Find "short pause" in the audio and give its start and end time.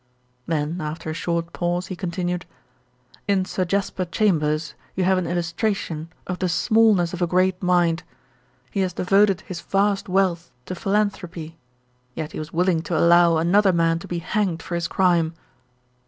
1.13-1.85